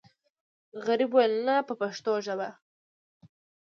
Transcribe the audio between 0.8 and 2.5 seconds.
غریب وویل نه په پښتو ژبه.